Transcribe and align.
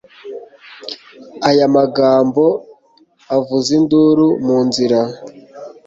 Aya 1.49 1.65
magambo 1.75 2.45
avuza 3.37 3.69
induru 3.79 4.27
mu 4.45 4.57
nzira 4.67 4.99